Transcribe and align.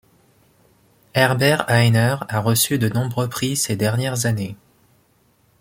Herbert 1.13 1.63
Hainer 1.69 2.15
a 2.27 2.39
reçu 2.39 2.79
de 2.79 2.89
nombreux 2.89 3.29
prix 3.29 3.55
ces 3.55 3.75
dernières 3.75 4.25
années. 4.25 4.57